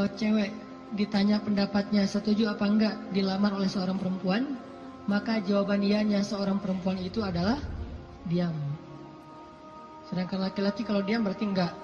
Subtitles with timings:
[0.00, 0.48] kalau cewek
[0.96, 4.56] ditanya pendapatnya setuju apa enggak dilamar oleh seorang perempuan,
[5.04, 7.60] maka jawaban ianya seorang perempuan itu adalah
[8.24, 8.56] diam.
[10.08, 11.76] Sedangkan laki-laki kalau diam berarti enggak.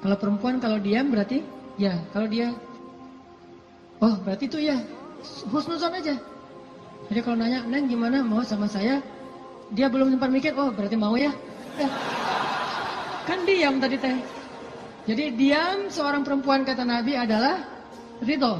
[0.00, 1.44] Kalau perempuan kalau diam berarti
[1.76, 2.00] ya.
[2.16, 2.56] Kalau dia
[4.00, 4.80] oh berarti itu ya
[5.52, 6.16] husnuzon aja.
[7.12, 9.04] Jadi kalau nanya, "Neng gimana mau sama saya?"
[9.68, 11.28] Dia belum sempat mikir, "Oh, berarti mau ya."
[11.76, 11.90] Eh,
[13.28, 14.16] kan diam tadi teh.
[15.02, 17.58] Jadi diam seorang perempuan kata Nabi adalah
[18.22, 18.54] ridho.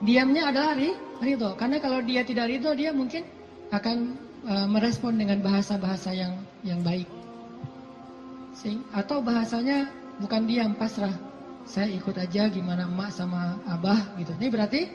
[0.00, 1.52] Diamnya adalah ri, ridho.
[1.60, 3.24] Karena kalau dia tidak ridho, dia mungkin
[3.68, 4.16] akan
[4.48, 7.04] uh, merespon dengan bahasa-bahasa yang yang baik.
[8.56, 9.92] Sing, atau bahasanya
[10.24, 11.12] bukan diam, pasrah.
[11.64, 14.32] Saya ikut aja gimana emak sama abah gitu.
[14.40, 14.88] Ini berarti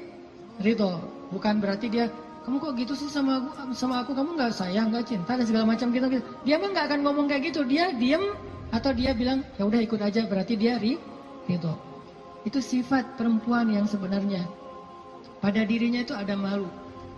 [0.61, 1.01] ridho.
[1.29, 2.09] Bukan berarti dia,
[2.45, 5.69] kamu kok gitu sih sama aku, sama aku kamu nggak sayang, nggak cinta dan segala
[5.69, 6.09] macam gitu.
[6.09, 6.25] gitu.
[6.49, 7.61] Dia mah nggak akan ngomong kayak gitu.
[7.65, 8.33] Dia diam
[8.69, 10.97] atau dia bilang ya udah ikut aja berarti dia ri,
[11.49, 11.73] ridho.
[12.45, 14.45] Itu sifat perempuan yang sebenarnya.
[15.39, 16.69] Pada dirinya itu ada malu.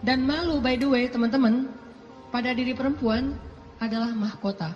[0.01, 1.69] Dan malu by the way teman-teman,
[2.33, 3.37] pada diri perempuan
[3.77, 4.73] adalah mahkota.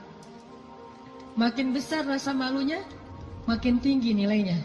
[1.36, 2.84] Makin besar rasa malunya,
[3.50, 4.60] makin tinggi nilainya.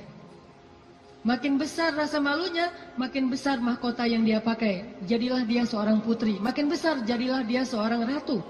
[1.21, 5.05] Makin besar rasa malunya, makin besar mahkota yang dia pakai.
[5.05, 6.41] Jadilah dia seorang putri.
[6.41, 8.41] Makin besar, jadilah dia seorang ratu.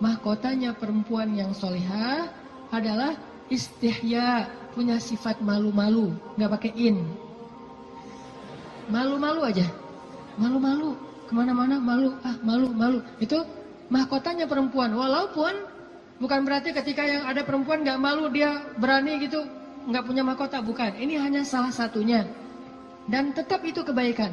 [0.00, 2.32] Mahkotanya perempuan yang solihah
[2.72, 3.12] adalah
[3.52, 7.04] istihya, punya sifat malu-malu, nggak pakai in.
[8.88, 9.68] Malu-malu aja,
[10.40, 10.96] malu-malu,
[11.28, 13.04] ke mana-mana malu, ah malu-malu.
[13.20, 13.44] Itu
[13.92, 15.52] mahkotanya perempuan, walaupun
[16.16, 19.44] bukan berarti ketika yang ada perempuan nggak malu dia berani gitu,
[19.84, 20.96] nggak punya mahkota, bukan.
[20.96, 22.24] Ini hanya salah satunya.
[23.04, 24.32] Dan tetap itu kebaikan.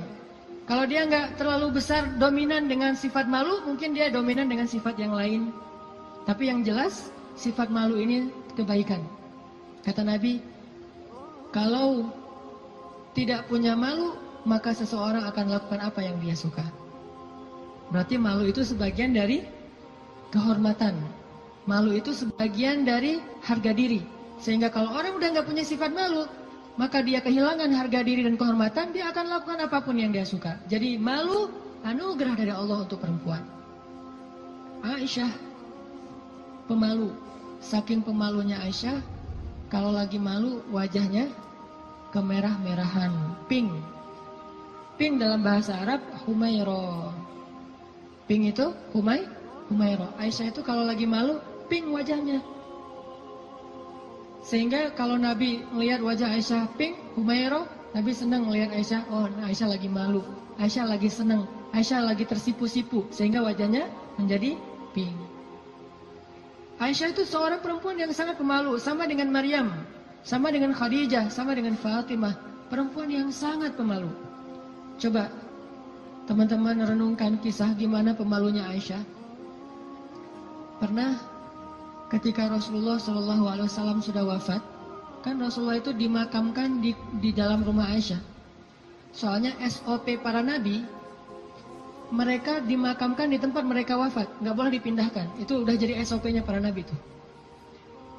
[0.68, 5.16] Kalau dia nggak terlalu besar dominan dengan sifat malu, mungkin dia dominan dengan sifat yang
[5.16, 5.56] lain.
[6.28, 7.08] Tapi yang jelas
[7.40, 9.00] sifat malu ini kebaikan.
[9.88, 10.44] Kata Nabi,
[11.56, 12.12] kalau
[13.16, 16.68] tidak punya malu, maka seseorang akan lakukan apa yang dia suka.
[17.88, 19.48] Berarti malu itu sebagian dari
[20.36, 21.00] kehormatan.
[21.64, 24.04] Malu itu sebagian dari harga diri.
[24.44, 26.28] Sehingga kalau orang udah nggak punya sifat malu,
[26.78, 30.62] maka dia kehilangan harga diri dan kehormatan, dia akan lakukan apa pun yang dia suka.
[30.70, 31.50] Jadi malu
[31.82, 33.42] anugerah dari Allah untuk perempuan.
[34.86, 35.34] Aisyah
[36.70, 37.10] pemalu.
[37.58, 39.02] Saking pemalunya Aisyah,
[39.74, 41.34] kalau lagi malu wajahnya
[42.14, 43.12] kemerah-merahan,
[43.50, 43.74] pink.
[45.02, 47.10] Pink dalam bahasa Arab humayro.
[48.30, 49.26] Pink itu humay,
[49.74, 50.14] humayro.
[50.22, 52.46] Aisyah itu kalau lagi malu pink wajahnya.
[54.48, 59.92] Sehingga kalau Nabi melihat wajah Aisyah pink, humayro, Nabi senang melihat Aisyah, oh Aisyah lagi
[59.92, 60.24] malu,
[60.56, 64.56] Aisyah lagi senang, Aisyah lagi tersipu-sipu, sehingga wajahnya menjadi
[64.96, 65.12] pink.
[66.80, 69.68] Aisyah itu seorang perempuan yang sangat pemalu, sama dengan Maryam,
[70.24, 72.40] sama dengan Khadijah, sama dengan Fatimah,
[72.72, 74.16] perempuan yang sangat pemalu.
[74.96, 75.28] Coba
[76.24, 79.04] teman-teman renungkan kisah gimana pemalunya Aisyah.
[80.80, 81.37] Pernah
[82.08, 84.64] ketika Rasulullah Wasallam sudah wafat,
[85.24, 88.20] kan Rasulullah itu dimakamkan di, di dalam rumah Aisyah.
[89.12, 90.86] Soalnya SOP para nabi
[92.08, 95.28] mereka dimakamkan di tempat mereka wafat, nggak boleh dipindahkan.
[95.44, 96.96] Itu udah jadi SOP-nya para nabi itu.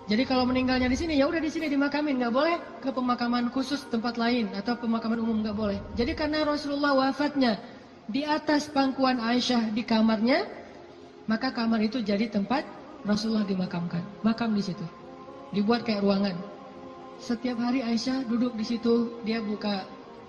[0.09, 3.85] Jadi kalau meninggalnya di sini, ya udah di sini dimakamin, nggak boleh ke pemakaman khusus
[3.93, 5.79] tempat lain atau pemakaman umum nggak boleh.
[5.97, 7.61] Jadi karena Rasulullah wafatnya
[8.09, 10.49] di atas pangkuan Aisyah di kamarnya,
[11.29, 12.65] maka kamar itu jadi tempat
[13.07, 14.87] Rasulullah dimakamkan, makam di situ,
[15.55, 16.35] dibuat kayak ruangan.
[17.19, 19.87] Setiap hari Aisyah duduk di situ, dia buka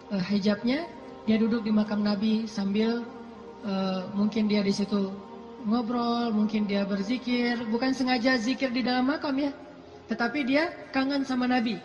[0.10, 0.90] uh, hijabnya,
[1.26, 3.06] dia duduk di makam Nabi sambil
[3.66, 5.14] uh, mungkin dia di situ
[5.66, 9.52] ngobrol, mungkin dia berzikir, bukan sengaja zikir di dalam makam ya,
[10.10, 11.78] tetapi dia kangen sama Nabi,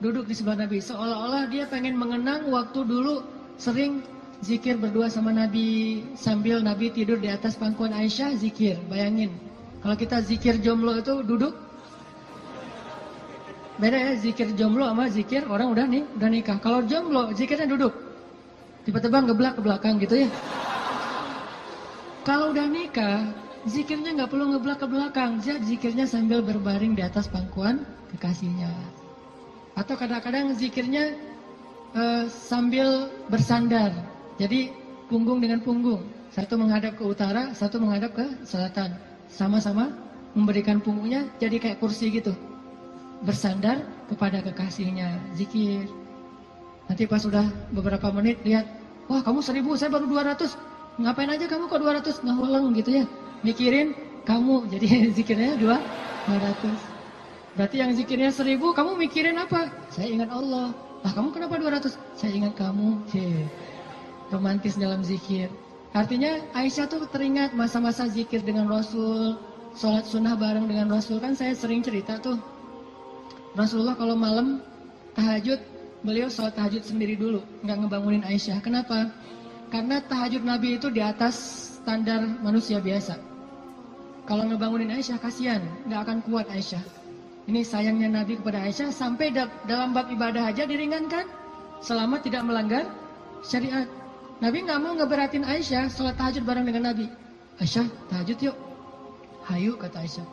[0.00, 3.24] duduk di sebelah Nabi, seolah-olah dia pengen mengenang waktu dulu
[3.56, 4.02] sering
[4.44, 6.02] zikir berdua sama Nabi.
[6.18, 9.32] Sambil Nabi tidur di atas pangkuan Aisyah zikir, bayangin.
[9.84, 11.52] Kalau kita zikir jomblo itu duduk,
[13.76, 16.56] beda ya zikir jomblo sama zikir orang udah nih udah nikah.
[16.56, 17.92] Kalau jomblo zikirnya duduk,
[18.88, 20.28] tiba-tiba ngeblak ke belakang gitu ya.
[22.24, 23.28] Kalau udah nikah,
[23.68, 27.84] zikirnya nggak perlu ngeblak ke belakang, zikirnya sambil berbaring di atas pangkuan
[28.16, 28.72] kekasihnya.
[29.76, 31.12] Atau kadang-kadang zikirnya
[31.92, 33.92] uh, sambil bersandar,
[34.40, 34.72] jadi
[35.12, 38.96] punggung dengan punggung, satu menghadap ke utara, satu menghadap ke selatan,
[39.30, 39.92] sama-sama
[40.34, 42.34] memberikan punggungnya jadi kayak kursi gitu,
[43.22, 45.86] bersandar kepada kekasihnya, zikir.
[46.90, 48.68] Nanti pas sudah beberapa menit lihat,
[49.08, 50.58] wah kamu seribu, saya baru dua ratus
[50.94, 53.04] ngapain aja kamu kok 200 nguleng gitu ya
[53.42, 60.30] mikirin kamu jadi zikirnya 2 200 berarti yang zikirnya 1000 kamu mikirin apa saya ingat
[60.30, 60.70] Allah
[61.04, 62.16] Lah kamu kenapa 200?
[62.16, 62.96] Saya ingat kamu.
[63.12, 63.44] He.
[64.32, 65.52] Romantis dalam zikir.
[65.94, 69.38] Artinya Aisyah tuh teringat masa-masa zikir dengan Rasul,
[69.78, 71.22] sholat sunnah bareng dengan Rasul.
[71.22, 72.34] Kan saya sering cerita tuh.
[73.54, 74.58] Rasulullah kalau malam
[75.14, 75.62] tahajud,
[76.02, 78.58] beliau sholat tahajud sendiri dulu, nggak ngebangunin Aisyah.
[78.58, 79.14] Kenapa?
[79.70, 81.38] Karena tahajud Nabi itu di atas
[81.78, 83.14] standar manusia biasa.
[84.26, 86.82] Kalau ngebangunin Aisyah kasihan, nggak akan kuat Aisyah.
[87.46, 89.30] Ini sayangnya Nabi kepada Aisyah sampai
[89.70, 91.30] dalam bab ibadah aja diringankan
[91.78, 92.90] selama tidak melanggar
[93.46, 93.86] syariat.
[94.44, 97.08] Nabi nggak mau ngeberatin Aisyah sholat tahajud bareng dengan Nabi.
[97.56, 98.56] Aisyah tahajud yuk.
[99.48, 100.28] Hayu kata Aisyah.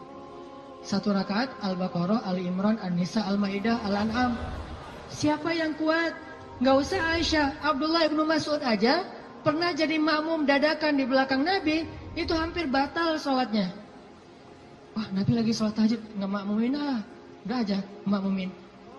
[0.83, 4.35] Satu rakaat Al-Baqarah, Ali Imran, An-Nisa, Al-Maidah, Al-An'am.
[5.07, 6.11] Siapa yang kuat?
[6.59, 9.07] Gak usah Aisyah, Abdullah ibnu Mas'ud aja
[9.47, 11.87] pernah jadi makmum dadakan di belakang Nabi,
[12.19, 13.71] itu hampir batal sholatnya.
[14.91, 16.99] Wah Nabi lagi sholat tahajud, nggak makmumin ah.
[17.47, 18.51] Udah aja makmumin.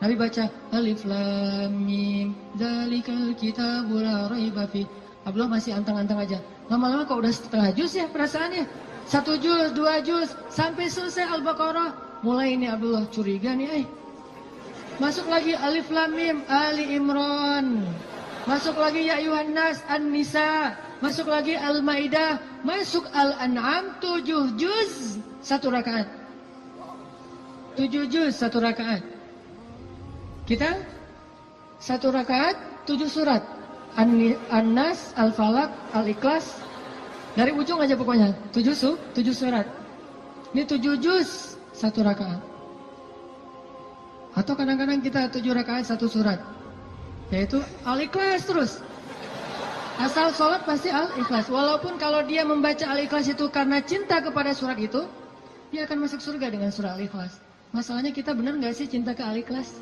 [0.02, 5.01] Nabi baca Alif Lam Mim Dalikal kitabul raiba fi.
[5.22, 6.38] Abdullah masih antang-antang aja.
[6.66, 8.66] Lama-lama kok udah setengah juz ya perasaannya.
[9.06, 12.22] Satu juz, dua juz, sampai selesai Al-Baqarah.
[12.22, 13.84] Mulai ini Abdullah curiga nih eh.
[15.02, 17.82] Masuk lagi Alif Lam Mim Ali Imran.
[18.46, 20.78] Masuk lagi Ya Yuhannas An-Nisa.
[21.02, 22.38] Masuk lagi Al-Maidah.
[22.62, 26.06] Masuk Al-An'am tujuh juz satu rakaat.
[27.74, 29.02] Tujuh juz satu rakaat.
[30.46, 30.78] Kita
[31.82, 33.42] satu rakaat tujuh surat.
[33.96, 36.60] An-Nas, Al-Falak, Al-Ikhlas.
[37.36, 38.32] Dari ujung aja pokoknya.
[38.52, 39.64] Tujuh su, tujuh surat.
[40.52, 42.40] Ini tujuh juz satu rakaat.
[44.32, 46.40] Atau kadang-kadang kita tujuh rakaat satu surat.
[47.32, 48.72] Yaitu Al-Ikhlas terus.
[50.00, 51.52] Asal sholat pasti Al-Ikhlas.
[51.52, 55.04] Walaupun kalau dia membaca Al-Ikhlas itu karena cinta kepada surat itu,
[55.68, 57.40] dia akan masuk surga dengan surah Al-Ikhlas.
[57.72, 59.80] Masalahnya kita benar nggak sih cinta ke Al-Ikhlas?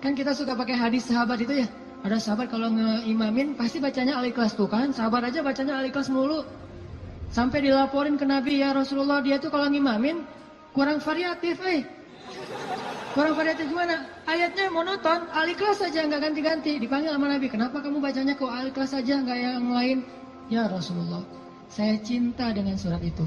[0.00, 1.68] Kan kita suka pakai hadis sahabat itu ya.
[2.02, 4.90] Ada sahabat kalau ngeimamin pasti bacanya Al-Ikhlas tuh kan.
[4.90, 6.42] Sahabat aja bacanya Al-Ikhlas mulu.
[7.30, 10.26] Sampai dilaporin ke Nabi ya Rasulullah dia tuh kalau ngimamin
[10.74, 11.86] kurang variatif eh.
[13.14, 14.08] Kurang variatif gimana?
[14.26, 16.80] Ayatnya monoton, Al-Ikhlas saja nggak ganti-ganti.
[16.82, 19.98] Dipanggil sama Nabi, kenapa kamu bacanya kok Al-Ikhlas saja nggak yang lain?
[20.50, 21.22] Ya Rasulullah,
[21.70, 23.24] saya cinta dengan surat itu.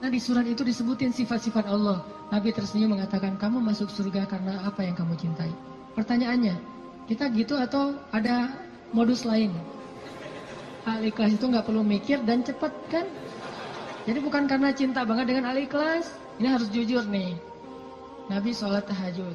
[0.00, 2.02] Nah di surat itu disebutin sifat-sifat Allah.
[2.30, 5.50] Nabi tersenyum mengatakan, kamu masuk surga karena apa yang kamu cintai.
[5.94, 6.54] Pertanyaannya,
[7.10, 8.54] kita gitu atau ada
[8.94, 9.50] modus lain?
[10.86, 13.04] Al-Ikhlas itu nggak perlu mikir dan cepat kan?
[14.06, 16.06] Jadi bukan karena cinta banget dengan Al-Ikhlas.
[16.38, 17.36] Ini harus jujur nih.
[18.30, 19.34] Nabi sholat tahajud.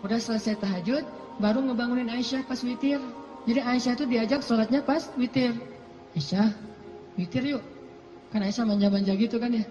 [0.00, 1.04] Udah selesai tahajud,
[1.38, 2.98] baru ngebangunin Aisyah pas witir.
[3.44, 5.52] Jadi Aisyah itu diajak sholatnya pas witir.
[6.16, 6.50] Aisyah,
[7.20, 7.62] witir yuk.
[8.32, 9.62] Kan Aisyah manja-manja gitu kan ya.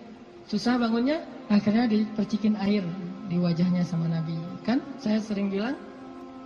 [0.45, 2.85] Susah bangunnya, akhirnya dipercikin air
[3.27, 4.37] di wajahnya sama Nabi.
[4.63, 5.75] Kan saya sering bilang,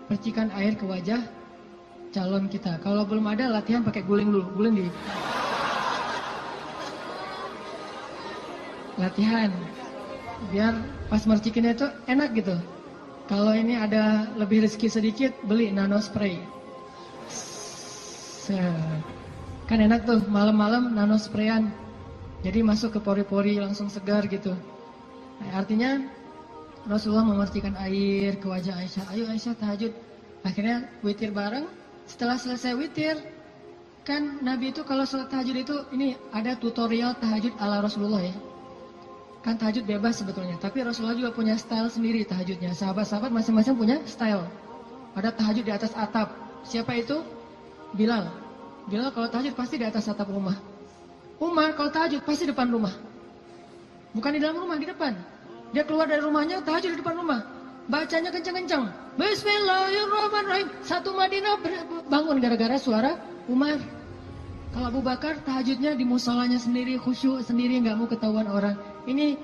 [0.07, 1.21] percikan air ke wajah
[2.13, 2.77] calon kita.
[2.85, 4.87] Kalau belum ada latihan pakai guling dulu, guling di
[9.01, 9.49] latihan
[10.53, 10.77] biar
[11.09, 12.55] pas mercikinnya itu enak gitu.
[13.25, 16.37] Kalau ini ada lebih rezeki sedikit, beli nano spray.
[19.65, 21.71] Kan enak tuh malam-malam nano sprayan.
[22.43, 24.51] Jadi masuk ke pori-pori langsung segar gitu.
[25.39, 26.03] Nah, artinya
[26.83, 29.05] Rasulullah memercikan air ke wajah Aisyah.
[29.15, 29.91] Ayo Aisyah tahajud.
[30.43, 31.63] Akhirnya witir bareng.
[32.03, 33.15] Setelah selesai witir,
[34.03, 38.35] kan Nabi itu kalau sholat tahajud itu ini ada tutorial tahajud ala Rasulullah ya.
[39.39, 42.75] Kan tahajud bebas sebetulnya, tapi Rasulullah juga punya style sendiri tahajudnya.
[42.75, 44.43] Sahabat-sahabat masing-masing punya style.
[45.15, 46.35] Ada tahajud di atas atap.
[46.67, 47.23] Siapa itu?
[47.95, 48.27] Bilal.
[48.91, 50.59] Bilal kalau tahajud pasti di atas atap rumah.
[51.39, 52.91] Umar kalau tahajud pasti depan rumah.
[54.11, 55.32] Bukan di dalam rumah, di depan.
[55.73, 57.41] Dia keluar dari rumahnya, tahajud di depan rumah.
[57.89, 58.93] Bacanya kencang-kencang.
[59.17, 60.69] Bismillahirrahmanirrahim.
[60.85, 61.57] Satu Madinah
[62.07, 63.17] bangun gara-gara suara
[63.49, 63.81] Umar.
[64.69, 68.77] Kalau Abu Bakar tahajudnya di musolanya sendiri, khusyuk sendiri, nggak mau ketahuan orang.
[69.09, 69.37] Ini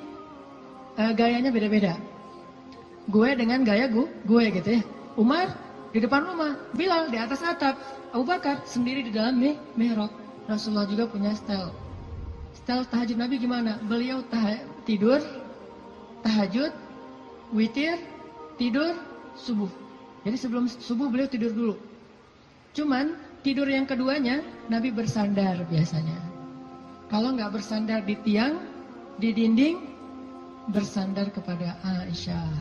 [1.02, 1.98] uh, gayanya beda-beda.
[3.10, 4.82] Gue dengan gaya gue, gue gitu ya.
[5.18, 5.50] Umar
[5.90, 7.74] di depan rumah, Bilal di atas atap,
[8.14, 10.14] Abu Bakar sendiri di dalam mih, mihrab.
[10.46, 11.74] Rasulullah juga punya style.
[12.54, 13.78] Style tahajud Nabi gimana?
[13.86, 15.22] Beliau tah tidur,
[16.26, 16.74] tahajud,
[17.54, 17.98] witir,
[18.60, 18.96] tidur,
[19.40, 19.72] subuh.
[20.28, 21.76] Jadi sebelum subuh beliau tidur dulu.
[22.76, 26.20] Cuman tidur yang keduanya Nabi bersandar biasanya.
[27.10, 28.62] Kalau nggak bersandar di tiang,
[29.18, 29.82] di dinding,
[30.70, 32.54] bersandar kepada Aisyah.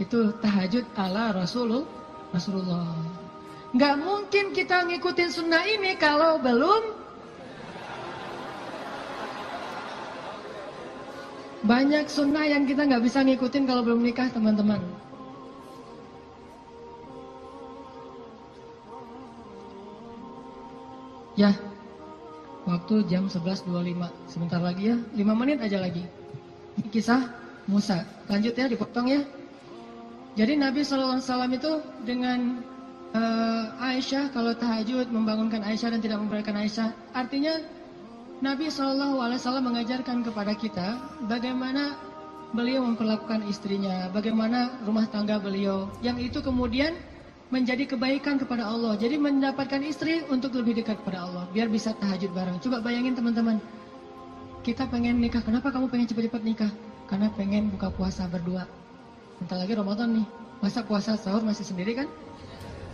[0.00, 1.86] Itu tahajud ala Rasulullah.
[2.34, 2.98] Rasulullah.
[3.74, 7.03] Nggak mungkin kita ngikutin sunnah ini kalau belum
[11.64, 14.84] Banyak sunnah yang kita nggak bisa ngikutin kalau belum nikah teman-teman.
[21.34, 21.56] Ya,
[22.68, 23.64] waktu jam 11.25.
[24.28, 26.04] Sebentar lagi ya, 5 menit aja lagi.
[26.78, 27.32] Ini kisah
[27.64, 28.04] Musa.
[28.28, 29.24] Lanjut ya, dipotong ya.
[30.36, 31.16] Jadi Nabi SAW
[31.48, 31.72] itu
[32.04, 32.60] dengan
[33.16, 36.92] uh, Aisyah kalau tahajud membangunkan Aisyah dan tidak memperolehkan Aisyah.
[37.16, 37.56] Artinya
[38.42, 40.98] Nabi SAW mengajarkan kepada kita
[41.30, 41.94] bagaimana
[42.54, 46.94] beliau memperlakukan istrinya, bagaimana rumah tangga beliau, yang itu kemudian
[47.50, 48.94] menjadi kebaikan kepada Allah.
[48.98, 52.58] Jadi mendapatkan istri untuk lebih dekat kepada Allah, biar bisa tahajud bareng.
[52.62, 53.58] Coba bayangin teman-teman,
[54.62, 56.72] kita pengen nikah, kenapa kamu pengen cepat-cepat nikah?
[57.10, 58.64] Karena pengen buka puasa berdua.
[59.38, 60.26] Bentar lagi Ramadan nih,
[60.62, 62.08] masa puasa sahur masih sendiri kan?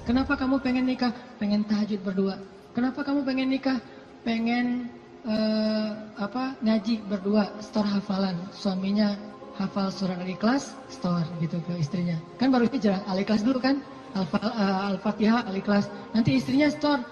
[0.09, 1.13] Kenapa kamu pengen nikah?
[1.37, 2.41] Pengen tahajud berdua.
[2.73, 3.79] Kenapa kamu pengen nikah?
[4.25, 4.89] Pengen
[5.27, 8.37] uh, apa ngaji berdua store hafalan.
[8.55, 9.17] Suaminya
[9.61, 12.17] hafal surat al-ikhlas store gitu ke istrinya.
[12.41, 13.81] Kan baru hijrah al-ikhlas dulu kan?
[14.17, 14.27] Eh,
[14.91, 15.87] al-fatihah al-ikhlas.
[16.17, 17.05] Nanti istrinya store.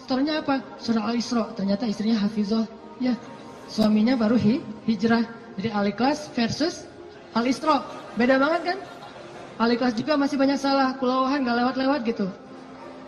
[0.00, 0.62] Storenya apa?
[0.78, 1.50] Surah al-isra.
[1.58, 2.64] Ternyata istrinya hafizah.
[3.02, 3.18] Ya
[3.66, 5.26] suaminya baru hi, hijrah.
[5.58, 6.86] Jadi al-ikhlas versus
[7.34, 7.82] al-isra.
[8.16, 8.78] Beda banget kan?
[9.56, 12.28] Al-ikhlas juga masih banyak salah kulawahan gak lewat-lewat gitu.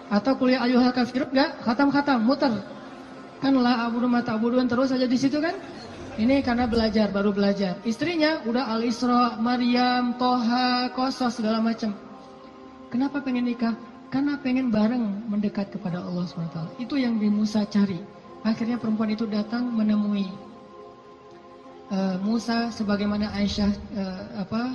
[0.08, 2.52] Atau kuliah ayuhal kafirut gak khatam-khatam muter
[3.38, 5.54] Kan la abudu mata abuduan terus aja di situ kan?
[6.18, 7.78] Ini karena belajar, baru belajar.
[7.87, 11.95] Istrinya udah Al-Isra, Maryam, Toha, Kosos, segala macam.
[12.90, 13.78] Kenapa pengen nikah?
[14.11, 16.83] Karena pengen bareng mendekat kepada Allah SWT.
[16.83, 18.02] Itu yang di Musa cari.
[18.42, 20.26] Akhirnya perempuan itu datang menemui
[21.95, 24.75] uh, Musa sebagaimana Aisyah uh, apa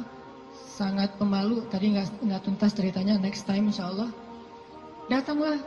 [0.72, 1.68] sangat pemalu.
[1.68, 3.20] Tadi nggak nggak tuntas ceritanya.
[3.20, 4.08] Next time Insya Allah.
[5.12, 5.60] Datanglah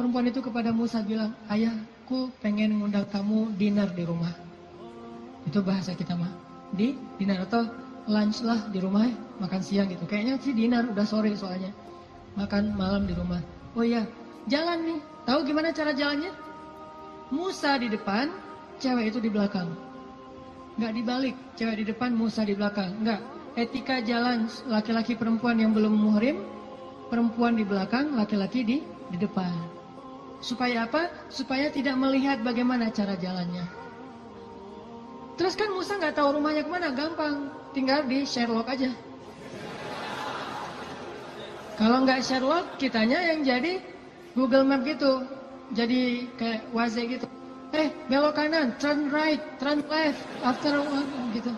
[0.00, 1.76] perempuan itu kepada Musa bilang, ayah
[2.10, 4.34] aku pengen ngundang kamu dinner di rumah.
[5.46, 6.26] Itu bahasa kita mah.
[6.74, 7.70] Di dinner atau
[8.10, 9.06] lunch lah di rumah,
[9.38, 10.10] makan siang gitu.
[10.10, 11.70] Kayaknya sih dinner udah sore soalnya.
[12.34, 13.38] Makan malam di rumah.
[13.78, 14.10] Oh iya,
[14.50, 14.98] jalan nih.
[15.22, 16.34] Tahu gimana cara jalannya?
[17.30, 18.26] Musa di depan,
[18.82, 19.70] cewek itu di belakang.
[20.82, 22.90] Nggak dibalik, cewek di depan, Musa di belakang.
[23.06, 23.20] Nggak.
[23.54, 26.42] Etika jalan laki-laki perempuan yang belum muhrim,
[27.06, 29.78] perempuan di belakang, laki-laki di di depan.
[30.40, 31.12] Supaya apa?
[31.28, 33.64] Supaya tidak melihat bagaimana cara jalannya.
[35.36, 37.48] Terus kan Musa nggak tahu rumahnya ke mana, gampang.
[37.72, 38.92] Tinggal di Sherlock aja.
[41.80, 43.80] Kalau nggak Sherlock, kitanya yang jadi
[44.36, 45.24] Google Map gitu.
[45.72, 47.24] Jadi kayak Waze gitu.
[47.70, 51.54] Eh, belok kanan, turn right, turn left, after one, gitu.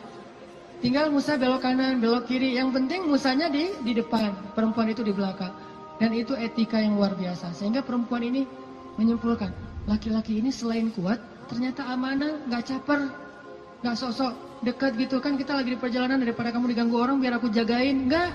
[0.84, 2.54] Tinggal Musa belok kanan, belok kiri.
[2.54, 5.50] Yang penting Musanya di di depan, perempuan itu di belakang.
[5.98, 7.50] Dan itu etika yang luar biasa.
[7.56, 8.46] Sehingga perempuan ini
[9.00, 9.50] menyimpulkan
[9.88, 11.18] laki-laki ini selain kuat
[11.48, 13.00] ternyata amanah nggak caper
[13.82, 17.50] nggak sosok dekat gitu kan kita lagi di perjalanan daripada kamu diganggu orang biar aku
[17.50, 18.06] jagain.
[18.06, 18.30] Nggak.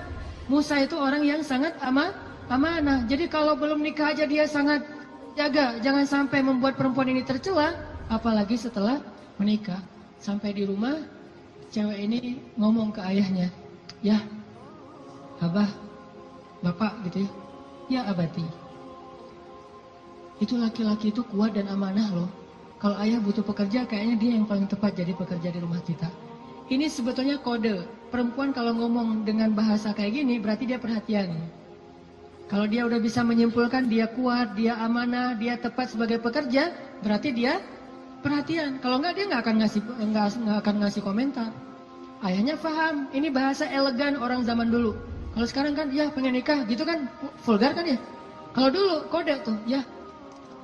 [0.48, 2.12] Musa itu orang yang sangat ama
[2.52, 3.04] amanah.
[3.08, 4.84] Jadi kalau belum nikah aja dia sangat
[5.36, 7.72] jaga jangan sampai membuat perempuan ini tercela
[8.12, 9.00] apalagi setelah
[9.40, 9.80] menikah.
[10.20, 11.00] Sampai di rumah
[11.72, 13.48] cewek ini ngomong ke ayahnya
[14.04, 14.20] ya
[15.40, 15.68] abah
[16.60, 17.30] bapak gitu ya.
[17.88, 18.67] Ya abati
[20.38, 22.30] itu laki-laki itu kuat dan amanah loh.
[22.78, 26.06] Kalau ayah butuh pekerja, kayaknya dia yang paling tepat jadi pekerja di rumah kita.
[26.70, 27.82] Ini sebetulnya kode.
[28.14, 31.34] Perempuan kalau ngomong dengan bahasa kayak gini, berarti dia perhatian.
[32.46, 36.70] Kalau dia udah bisa menyimpulkan dia kuat, dia amanah, dia tepat sebagai pekerja,
[37.02, 37.60] berarti dia
[38.22, 38.78] perhatian.
[38.78, 41.50] Kalau enggak dia nggak akan ngasih nggak, nggak akan ngasih komentar.
[42.22, 44.94] Ayahnya paham, ini bahasa elegan orang zaman dulu.
[45.34, 47.10] Kalau sekarang kan, ya pengen nikah, gitu kan
[47.42, 47.98] vulgar kan ya.
[48.54, 49.82] Kalau dulu kode tuh, ya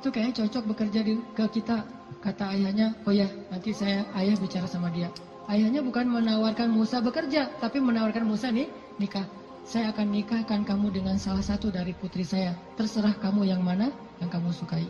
[0.05, 1.81] itu kayaknya cocok bekerja di, ke kita.
[2.21, 5.09] Kata ayahnya, oh ya nanti saya ayah bicara sama dia.
[5.49, 8.69] Ayahnya bukan menawarkan Musa bekerja, tapi menawarkan Musa nih
[9.01, 9.25] nikah.
[9.65, 12.53] Saya akan nikahkan kamu dengan salah satu dari putri saya.
[12.77, 13.89] Terserah kamu yang mana
[14.21, 14.85] yang kamu sukai.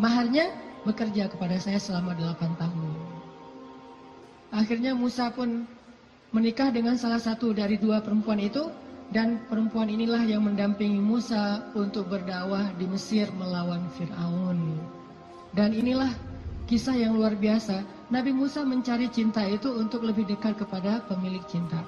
[0.00, 0.48] Maharnya
[0.88, 2.88] bekerja kepada saya selama 8 tahun.
[4.48, 5.68] Akhirnya Musa pun
[6.32, 8.64] menikah dengan salah satu dari dua perempuan itu
[9.12, 14.80] dan perempuan inilah yang mendampingi Musa untuk berdakwah di Mesir melawan Fir'aun.
[15.52, 16.10] Dan inilah
[16.64, 17.84] kisah yang luar biasa.
[18.08, 21.84] Nabi Musa mencari cinta itu untuk lebih dekat kepada pemilik cinta.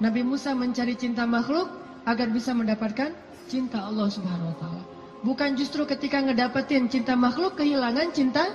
[0.00, 1.68] Nabi Musa mencari cinta makhluk
[2.08, 3.12] agar bisa mendapatkan
[3.50, 4.82] cinta Allah Subhanahu wa taala.
[5.20, 8.48] Bukan justru ketika ngedapetin cinta makhluk kehilangan cinta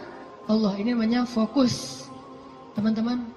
[0.49, 0.73] Allah.
[0.81, 2.05] Ini namanya fokus.
[2.73, 3.29] Teman-teman,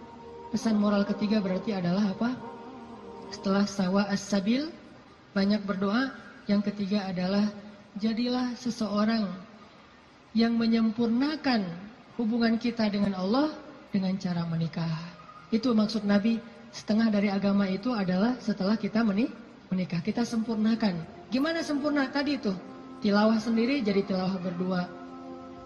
[0.48, 2.47] pesan moral ketiga berarti adalah apa?
[3.28, 4.68] Setelah sawa as-sabil,
[5.36, 6.12] banyak berdoa.
[6.48, 7.44] Yang ketiga adalah
[8.00, 9.28] jadilah seseorang
[10.32, 11.68] yang menyempurnakan
[12.16, 13.52] hubungan kita dengan Allah
[13.92, 14.96] dengan cara menikah.
[15.52, 16.40] Itu maksud Nabi.
[16.68, 20.04] Setengah dari agama itu adalah setelah kita menikah.
[20.04, 21.00] Kita sempurnakan.
[21.32, 22.08] Gimana sempurna?
[22.12, 22.52] Tadi itu.
[23.00, 24.84] Tilawah sendiri jadi tilawah berdua.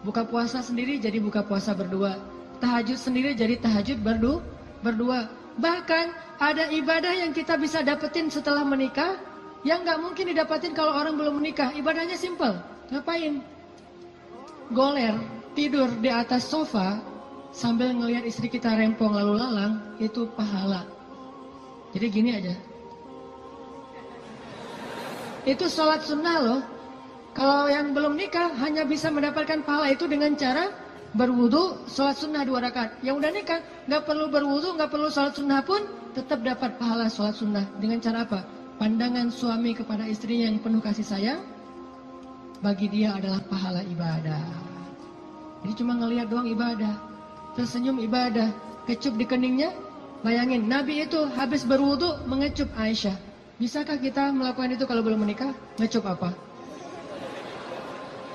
[0.03, 2.19] Buka puasa sendiri jadi buka puasa berdua.
[2.63, 4.39] Tahajud sendiri jadi tahajud berdu,
[4.83, 5.27] berdua.
[5.61, 6.07] Bahkan
[6.41, 9.21] ada ibadah yang kita bisa dapetin setelah menikah
[9.63, 11.71] yang nggak mungkin didapetin kalau orang belum menikah.
[11.77, 12.57] Ibadahnya simple.
[12.91, 13.45] Ngapain?
[14.73, 15.17] Goler,
[15.53, 16.99] tidur di atas sofa
[17.53, 20.89] sambil ngelihat istri kita rempong lalu lalang itu pahala.
[21.93, 22.55] Jadi gini aja.
[25.45, 26.61] Itu sholat sunnah loh.
[27.33, 30.69] Kalau yang belum nikah hanya bisa mendapatkan pahala itu dengan cara
[31.13, 33.01] berwudu, sholat sunnah dua rakaat.
[33.05, 35.81] Yang udah nikah nggak perlu berwudu, nggak perlu sholat sunnah pun
[36.17, 37.65] tetap dapat pahala sholat sunnah.
[37.81, 38.41] Dengan cara apa?
[38.81, 41.41] Pandangan suami kepada istrinya yang penuh kasih sayang,
[42.65, 44.43] bagi dia adalah pahala ibadah.
[45.63, 46.99] Jadi cuma ngelihat doang ibadah,
[47.55, 48.51] tersenyum ibadah,
[48.89, 49.71] kecup di keningnya.
[50.23, 53.15] Bayangin, Nabi itu habis berwudu mengecup Aisyah.
[53.59, 55.51] Bisakah kita melakukan itu kalau belum menikah?
[55.79, 56.31] Ngecup apa?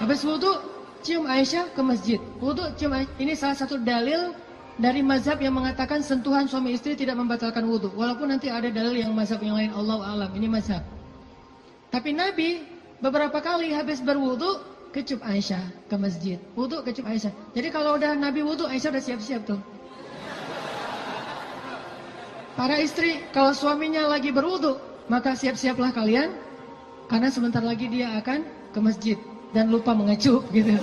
[0.04, 0.52] Habis wudhu,
[1.04, 2.20] cium Aisyah ke masjid.
[2.40, 3.14] Wudhu, cium Aisyah.
[3.20, 4.34] Ini salah satu dalil
[4.78, 7.90] dari mazhab yang mengatakan sentuhan suami istri tidak membatalkan wudhu.
[7.98, 9.74] Walaupun nanti ada dalil yang mazhab yang lain.
[9.74, 10.32] Allah alam.
[10.38, 10.86] Ini mazhab.
[11.90, 12.62] Tapi Nabi
[13.02, 14.62] beberapa kali habis berwudhu,
[14.94, 16.38] kecup Aisyah ke masjid.
[16.54, 17.34] Wudhu, kecup Aisyah.
[17.58, 19.60] Jadi kalau udah Nabi wudhu, Aisyah udah siap-siap tuh.
[22.58, 26.34] Para istri, kalau suaminya lagi berwudhu, maka siap-siaplah kalian.
[27.08, 29.18] Karena sebentar lagi dia akan ke masjid
[29.56, 30.76] dan lupa mengecup gitu.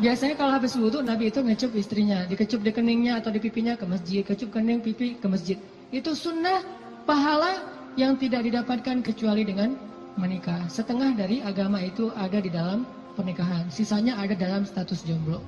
[0.00, 3.84] Biasanya kalau habis wudhu Nabi itu ngecup istrinya, dikecup di keningnya atau di pipinya ke
[3.84, 5.60] masjid, kecup kening pipi ke masjid.
[5.92, 6.64] Itu sunnah
[7.04, 7.60] pahala
[8.00, 9.76] yang tidak didapatkan kecuali dengan
[10.16, 10.64] menikah.
[10.72, 15.44] Setengah dari agama itu ada di dalam pernikahan, sisanya ada dalam status jomblo.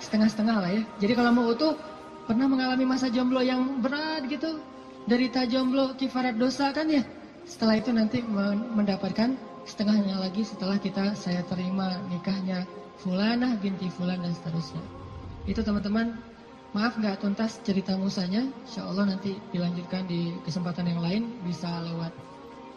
[0.00, 0.82] Setengah-setengah lah ya.
[0.96, 1.76] Jadi kalau mau utuh,
[2.24, 4.64] pernah mengalami masa jomblo yang berat gitu,
[5.12, 7.04] derita jomblo, kifarat dosa kan ya.
[7.44, 8.24] Setelah itu nanti
[8.72, 12.66] mendapatkan setengahnya lagi setelah kita saya terima nikahnya
[13.02, 14.82] Fulana binti Fulan dan seterusnya.
[15.42, 16.22] Itu teman-teman,
[16.70, 22.14] maaf nggak tuntas cerita musanya, insya Allah nanti dilanjutkan di kesempatan yang lain bisa lewat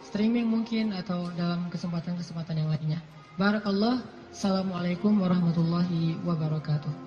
[0.02, 2.98] streaming mungkin atau dalam kesempatan-kesempatan yang lainnya.
[3.38, 4.02] Barakallah,
[4.34, 7.05] Assalamualaikum warahmatullahi wabarakatuh.